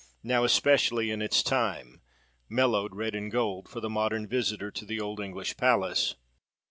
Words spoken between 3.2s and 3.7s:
gold,